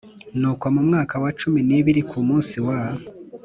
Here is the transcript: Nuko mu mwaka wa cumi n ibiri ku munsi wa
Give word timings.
Nuko 0.39 0.65
mu 0.75 0.81
mwaka 0.87 1.15
wa 1.23 1.31
cumi 1.39 1.59
n 1.69 1.71
ibiri 1.79 2.01
ku 2.09 2.17
munsi 2.27 2.55
wa 2.65 2.79